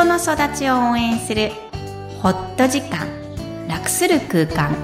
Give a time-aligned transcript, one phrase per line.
[0.00, 1.50] 人の育ちを応援する
[2.22, 3.06] ホット時間
[3.68, 4.74] 楽する空間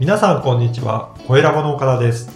[0.00, 1.14] 皆さんこんにちは。
[1.28, 2.28] 声ラボの岡田です。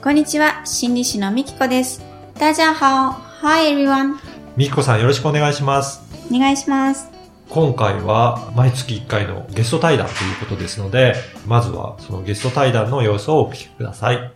[0.00, 2.00] こんにちは心理師のみきこです
[2.38, 3.10] 大家好
[3.42, 4.18] Hi everyone
[4.56, 6.00] みきこさんよろしくお願いします。
[6.32, 7.10] お願いします
[7.50, 14.32] 今回は毎月1回のゲスト対談ということですので、まずはそのゲスト対談の様子をお聞きください。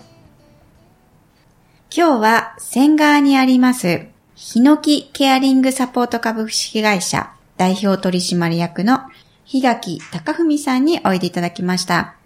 [1.91, 9.01] 今日は仙川にあります、ヒノキケアリングサポート株式会社代表取締役の
[9.45, 12.17] 日垣隆文さんにおいでいただきました。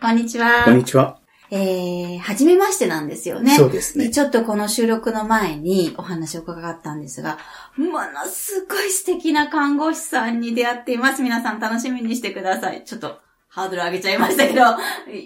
[0.00, 0.64] こんにちは。
[0.64, 1.18] こんにちは。
[1.50, 3.56] えー、はじめましてなんですよね。
[3.56, 7.38] そうですねちょっとこの収録の前にお話を伺ったんですが、
[7.76, 11.22] ものすごい素敵な看護師さんに出会っています。
[11.22, 12.84] 皆さん楽しみにしてください。
[12.84, 14.62] ちょっとハードル上げちゃいましたけど、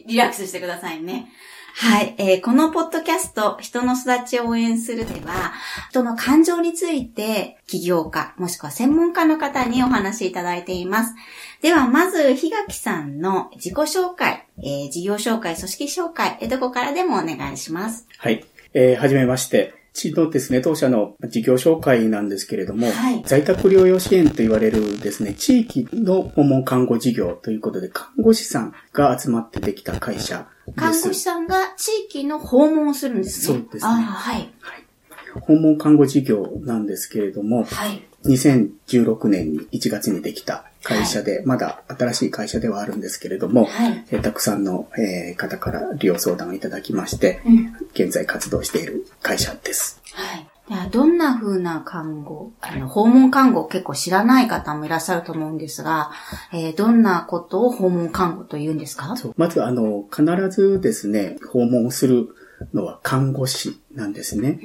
[0.07, 1.31] リラックスしてくださいね。
[1.79, 5.52] はい、えーこのポッドキャスト、人の育ちを応援するでは、
[5.91, 11.15] 人の感情について、起業家、もしくは専門家の方にお話しいただいています。
[11.60, 18.09] では、まず、日垣さんの自己紹介、えー事業紹介、組織紹介、えーどこからでもお願いします。
[18.16, 18.43] はい。
[18.73, 19.74] えーはじめまして。
[19.97, 30.77] うちのですね、当社の事業紹介なんですけれども、はい在宅療養支援と言われるですね、地域の訪問看護事業ということで、看護師さんが集まってできた会社です。
[30.77, 33.59] 看護師さんが地域の訪問をするんですね。
[33.59, 34.53] そうですねあーはい。
[35.41, 38.03] 訪問看護事業なんですけれども、はい。
[38.27, 44.05] 2016年に1月にできた会社で、まだ新しい会社ではあるんですけれども、はい。
[44.10, 47.73] えーたくさんの、えー方から利用相談をいただきまして、うん。
[47.95, 50.01] 現在活動している会社です。
[50.13, 50.47] はい。
[50.91, 56.10] どんな風な看護、あの、訪問看護を結構知らない方もいらっしゃると思うんですが、
[56.52, 59.15] えーどんなことを訪問看護と言うんですか？
[59.37, 62.29] まず、あの、必ずですね、訪問する
[62.73, 64.59] のは看護師なんですね。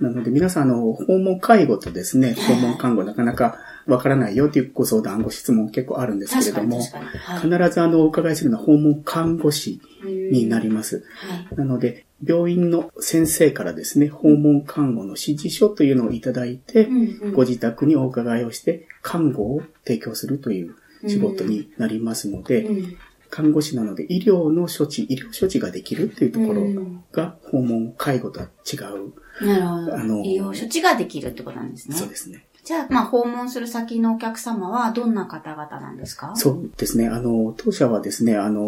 [0.00, 6.80] なので皆さん、あの、訪問介護とですね、訪問看護なかなかわからないよというご相談、ご質問結構あるんですけれども。
[6.80, 7.40] はい。
[7.40, 11.04] 必ずあの、お伺いするのは訪問看護師になります。
[11.16, 11.56] はい。
[11.56, 20.74] なので、病院の先生からですね、訪問看護の指示書というのをいただいて、うんうんご自宅にお伺いをして、看護を提供するという
[21.06, 22.98] 仕事になりますので、うん
[23.30, 29.46] 看護師なので医療の処置、医療処置ができるっていうところうんが訪問介護とは違う。
[29.46, 29.96] なるほど。
[29.96, 31.96] あの医療処置ができるってことなんですね。
[31.96, 32.44] そうですね。
[32.64, 36.32] じゃあ、まあ、訪問する先のお客様はどんな方々なんですか？
[36.36, 37.08] そうですね。
[37.08, 38.60] あの、当社はですね、あの、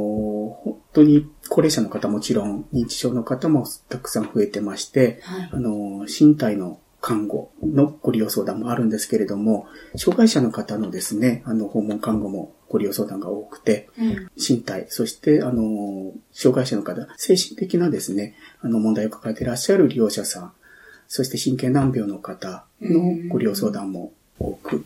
[0.65, 5.51] 本当に高齢者の方もちろん、認知症の方もたくさん増えてまして、はい。
[5.53, 9.67] あの、身体の看護のご利用相談もあるんですけれども、
[9.97, 14.31] 障害者の方のですね、あの、訪問看護もご利用相談が多くて、うん。
[14.37, 20.53] 身体、そして、あの、障害者の方、精神的なですね、あの、問題を抱えていらっしゃる利用者さん、
[21.09, 24.85] そして神経難病の方のご利用相談も多く。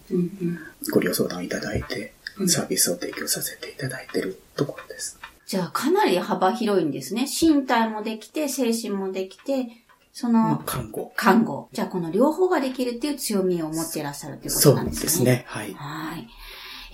[0.94, 5.20] ご利用相談いただいてう、んサービスを提供させていただいているところです。
[5.46, 7.26] じゃあ、かなり幅広いんですね。
[7.26, 9.84] 身体もできて、精神もできて、
[10.14, 11.12] その、看護。
[11.16, 11.68] 看護。
[11.72, 15.06] じゃあ、この両方ができるっていう強みを持っていらっしゃるっていうこそうとなんですね。
[15.06, 15.22] です。
[15.22, 15.44] ね。
[15.46, 15.74] はい。
[15.74, 16.28] はい。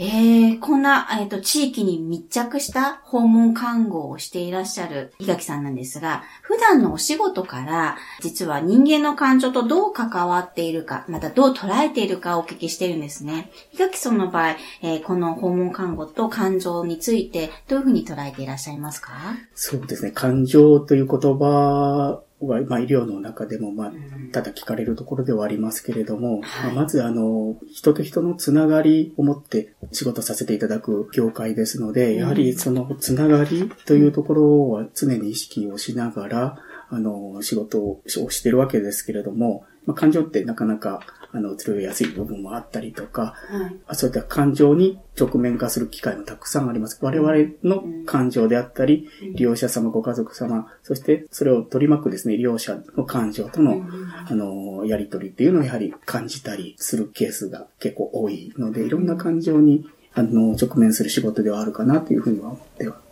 [0.03, 13.51] えー、こんな、えっ、と、地域に密着した訪問看護をしていらっしゃる伊垣さんなんですが、普段のお仕事から、実は人間の感情とどう関わっているか、またどう捉えているかをお聞きしてるんですね。
[13.75, 19.13] 伊垣さんの場合、えーこの訪問看護と感情について、どういうふうに捉えていらっしゃいますか？
[19.55, 20.13] そうですね。
[20.13, 26.75] 感情という言葉は、まあ、医療の中でも、まあん、ただ聞かれるところではありますけれども、はい。
[26.75, 32.19] まあまず、あの、人と人のつながりを持って仕事させていただく業界ですので、うん。
[32.21, 36.59] やはりそのつながりというところは常に意識をしながら、
[36.89, 41.01] あの、仕事をしてるわけですけれども、まあ、感情ってなかなか、
[41.33, 43.77] あの、釣りやすい部分もあったりとか、はい。
[43.87, 46.99] あそういった感情に直面化する機会もたくさんあります。
[47.01, 47.33] 我々
[47.63, 53.85] の感情であったり、利用者様、ご家族様、そしてそれを取り巻くですね、利用者の感情との、
[54.29, 63.10] あの、やりとりっていうのをやはり感じたりするケースが結構多いので、いろんな感情に、あの、直面する仕事ではあるかなというふうには思ってはいます。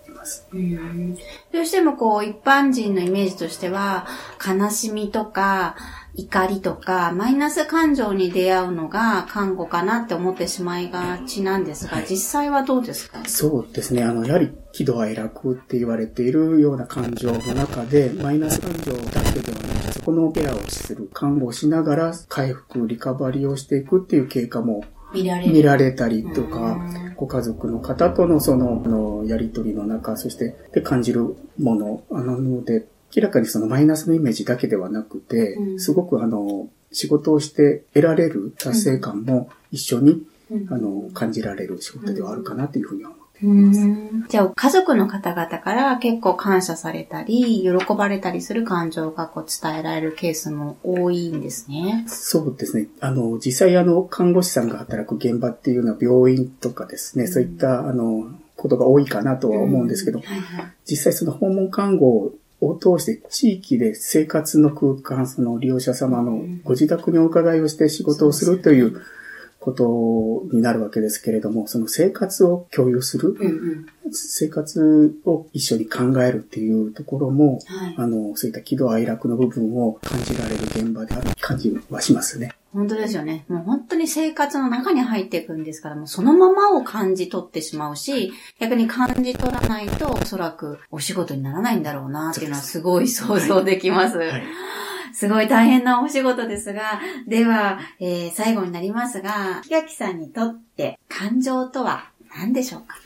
[0.52, 1.14] うん。
[1.52, 4.06] どうしてもこう一般人のイメージとしては
[4.46, 5.76] 悲しみとか
[6.14, 12.06] 怒りとかマイナス感情に出会うのが看護かなって思ってしまいがちなんですが、はい。
[12.08, 13.24] 実際はどうですか？
[13.26, 14.02] そうですね。
[14.02, 25.52] あの、やはり喜怒哀楽って言われているような感情の中で、マイナス感情だけではなくて、そこのケアをする、看護をしながら回復、リカバリーをしていくっていう経過も見られる。
[25.52, 35.80] 見られたりとかうん、ご家族の方とのその、あの、やりとりの中、そして、で感じるもの、あの、なので、明らかにそのマイナスのイメージだけではなくて、うん。
[35.80, 40.66] すごくあの、仕事をして得られる達成感も一緒に、うん。
[40.72, 43.27] あの、感じられる仕事ではあるかなというふうには思う
[44.28, 52.04] じゃあ、家族の方々から結構感謝されたり、喜ばれたりする感情がこう伝えられるケースも多いんですね。
[52.08, 52.88] そうですね。
[53.00, 60.66] あの、実際あの、看護師さんが働く現場っていうのは病院とかですね、うんそういったあの、ことが多いかなとは思うんですけど、はいはい。
[60.84, 69.00] 実際その訪問看護を通して地域で生活の空間、その利用者様のご自宅にお伺いをして仕事をするという
[69.60, 73.86] ことになるわけですけれども、その生活を共有する、うんうん。
[74.12, 77.94] 生活を一緒に考えるっていうところも、はい。
[77.96, 82.52] あの、そういった喜怒哀楽の部分を感じられる現場である感じはしますね。
[82.72, 83.44] 本当ですよね。
[83.48, 94.18] もう本当に生活の中に入っていくんですから、もうそのままを感じ取ってしまうし、逆に感じ取らないと、おそらくお仕事にならないんだろうなっていうのはすごい想像できます。
[94.18, 94.42] はい。
[95.12, 102.96] すごい大変なお仕事ですが、では、えー最後になりますが、木垣さんにとって感情とは何でしょうか？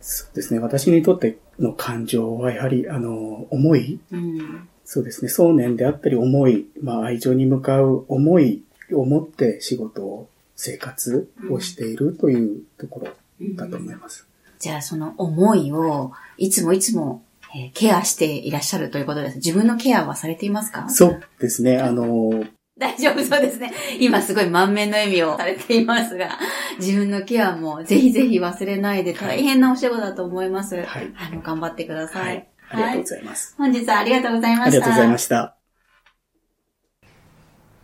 [0.00, 0.60] そうですね。
[0.60, 4.68] 私にとっての感情はやはり、あの、思い、うん。
[4.84, 5.28] そうですね。
[5.28, 8.62] 想念であったり思い、まあ愛情に向かう思い
[8.92, 10.28] を持って仕事を、
[10.62, 13.06] 生活をしているというところ
[13.54, 14.26] だと思います。
[14.58, 17.22] じゃあその思いをいつもいつも、
[17.54, 19.36] えーケアしていらっしゃるということです。
[19.36, 20.88] 自分のケアはされていますか？
[20.88, 21.78] そうですね。
[21.78, 22.44] あの、
[22.78, 23.72] 大丈夫そうですね。
[23.98, 26.38] 今すごい満面の笑みをされていますが、
[26.78, 30.76] 自分のケアもぜひぜひ忘れないで大変なお仕事だと思います。
[30.76, 30.86] はい
[31.18, 32.26] あの、頑張ってください。
[32.26, 32.48] はい。
[32.70, 33.54] ありがとうございます。
[33.58, 34.70] 本日はありがとうございました。
[34.70, 35.56] ありがとうございました。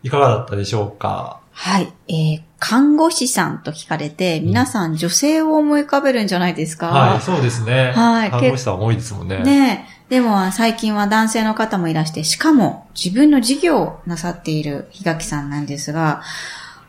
[0.03, 1.41] いかがだったでしょうか？
[1.59, 1.91] はい。
[2.07, 6.87] えー、看護師さんと聞かれて、皆さん女性を思い浮かべるんじゃないですか？
[6.89, 7.93] はい、そうですね。
[7.93, 9.39] はい看護師さん多いですもんね。
[9.39, 9.97] ねえ。
[10.09, 16.21] でも最近は男性の方もいらして、しかも自分の事業をなさっている日垣さんなんですが、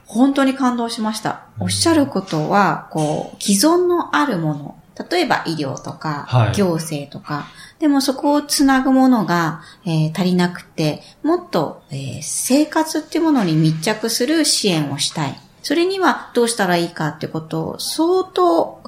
[0.04, 1.46] 本当に感動しました。
[1.58, 4.76] うんおっしゃることは、こう、既存のあるもの、
[5.10, 7.46] 例えば医療とか、はい行政とか、
[7.78, 15.38] でもそこをつなぐものが、えー足りなくて、もっと、えー生活っていうものに密着する支援をしたい。
[15.62, 18.82] それにはどうしたらいいかってことを相当考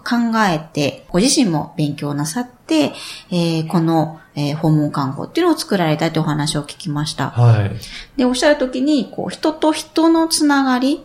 [0.49, 2.93] えて、ご自身も勉強なさって、
[3.31, 7.31] えーこの、えー訪問看護っていうのを作られたというお話を聞きました。
[7.31, 7.71] はい。
[8.17, 10.99] で、おっしゃるときに、こう、人と人のつながりっ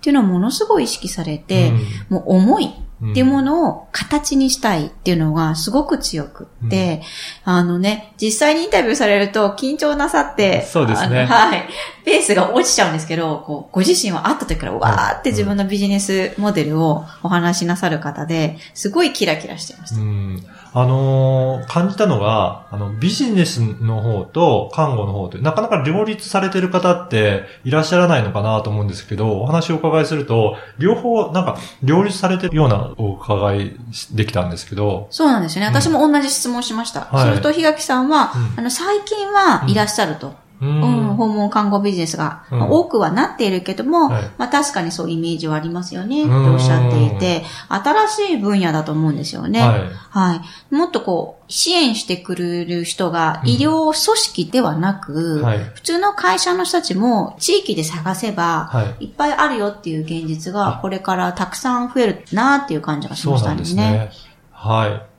[0.00, 1.72] ていうのをものすごい意識されて、
[2.08, 2.70] もう思い
[3.10, 7.02] っていうものを形にしたいっていうのがすごく強くって、
[7.44, 11.68] あのね、実際にインタビューされると緊張なさって、そうですねはい。
[12.04, 20.00] ペースが落ちちゃうんですけど、こう、ご自身は会った時からわーって自分のビジネスモデルをお話しなさる方で、すごいキラキラしてました。
[20.00, 20.44] うん。
[20.74, 33.76] あのー感じたのが、あの、ビジネスの方と看護の方って、なかなか両立されてる方っていらっしゃらないのかなと思うんですけど、お話をお伺いすると、両方、なんか、両立されてるようなお伺い
[34.12, 35.66] できたんですけど、そうなんですよね。
[35.66, 37.02] 私も同じ質問しました。
[37.02, 40.34] はいすると、日垣さんは、うんあの、最近はいらっしゃると。
[40.60, 40.68] うう
[41.12, 49.60] ん、訪問看護ビジネスが、多くはなっているけども、はいまあ確かにそうイメージはありますよね、とうんおっしゃっていて、新しい分野だと思うんですよね。
[49.60, 49.80] はい。
[50.10, 50.34] は
[50.70, 50.74] い。
[50.74, 55.58] もっとこう、支援してくれる人がうん医療組織ではなく、はい。
[55.74, 59.04] 普通の会社の人たちも地域で探せば、はい。
[59.04, 64.10] いっぱいあるよっていう現実があこれからたくさん増えるなっていう感じがしましたそうなんですね。
[64.50, 65.11] はい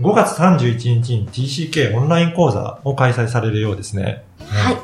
[0.00, 4.24] 5月31日に TCK オンライン講座を開催されるようですね。
[4.40, 4.76] はい。